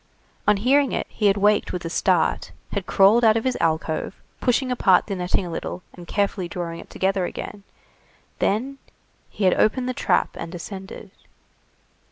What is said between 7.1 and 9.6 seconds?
again, then he had